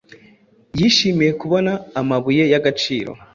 [0.79, 3.11] yishimiye kubona amabuye yagaciro